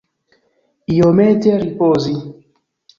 [0.95, 2.13] Iomete ripozi.